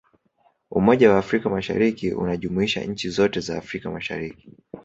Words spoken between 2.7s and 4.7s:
nchi zote za afrika mashariki